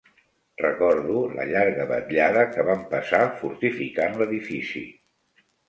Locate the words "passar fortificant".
2.95-4.19